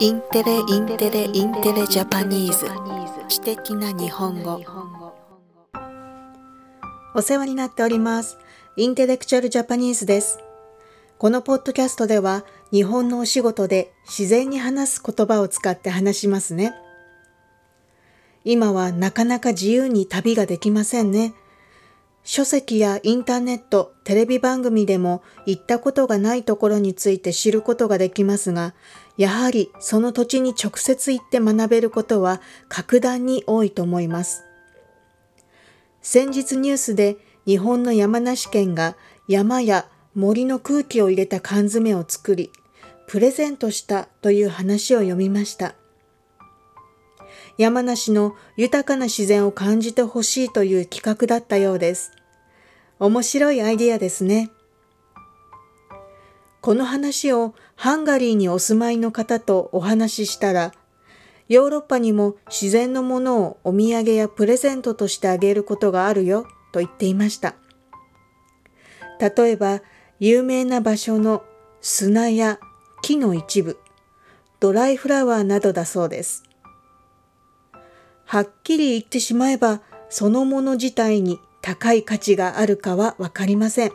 [0.00, 2.66] Intelle Intelle Intelle Japanese。
[3.28, 4.60] 知的な日本語。
[7.16, 8.38] お世話になっております。
[8.76, 10.38] Intellectual Japanese です。
[11.18, 16.72] このポッドキャストでは日本のお仕事で自然に話す言葉を使って話しますね。
[18.44, 21.34] 今はなかなか自由に旅ができませんね。
[22.22, 28.74] 書籍やインターネット、テレビ番組でも行ったことがないところについて知ることができますが、
[29.18, 34.44] やはりその土地に直接行って学べることは格段に多いと思います。
[36.00, 38.96] 先日ニュースで日本の山梨県が
[39.26, 42.52] 山や森の空気を入れた缶詰を作り、
[43.08, 45.74] プレゼントしたという話を読みました。
[47.56, 52.12] 山梨の豊かな自然を感じてほしいという企画だったようです。
[53.00, 54.50] 面白いアイディアですね。
[56.60, 60.72] この話をハンガリーにお住まいの方とお話ししたら、
[61.48, 67.54] ヨーロッパにも自然のものをお土産やプレゼントとしてあげることがあるよと言っていました。
[69.20, 69.80] 例えば、
[70.20, 71.44] 有名な場所の
[71.80, 72.58] 砂や
[73.02, 73.78] 木の一部、
[74.60, 76.42] ドライフラワーなどだそうです。
[78.24, 79.80] はっきり言ってしまえば、
[80.10, 83.92] そのもの自体に高い価値があるかはわかりません。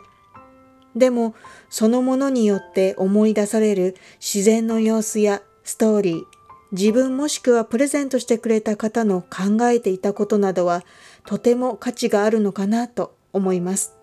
[0.96, 1.34] でも、
[1.70, 6.22] そのものによって思い出される自然の様子やストーリー、
[6.72, 10.82] 自分もしくはプレゼントしてくれた方の考えていたことなどは
[11.24, 13.94] とても価値があるのかなと思います。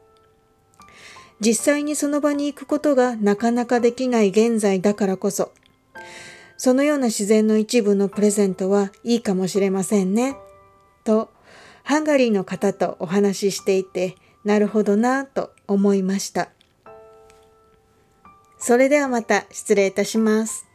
[1.39, 5.51] 実際にその場に行くことがなかなかできない現在だからこそ、
[6.55, 10.37] そのような自然の一部のプレゼントはいいかもしれませんね。
[11.03, 11.31] と
[11.83, 16.51] ハンガリーの方とお話ししていて、なるほどなぁと思いました。
[18.61, 20.70] それではまた失礼いたします。